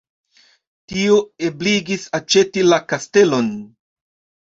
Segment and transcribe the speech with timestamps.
[0.93, 1.19] Tio
[1.51, 3.57] ebligis aĉeti la kastelon.